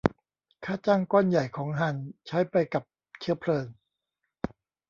[0.65, 1.95] ค่าจ้างก้อนใหญ่ของฮัน
[2.27, 2.83] ใช้ไปกับ
[3.19, 3.65] เชื้อเพลิง